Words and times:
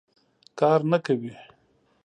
کار 0.59 0.79
نه 0.91 0.97
کوي. 1.05 1.33